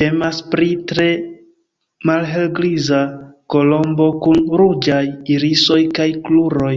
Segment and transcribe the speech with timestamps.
[0.00, 1.06] Temas pri tre
[2.10, 3.00] malhelgriza
[3.54, 5.00] kolombo kun ruĝaj
[5.36, 6.72] irisoj kaj kruroj.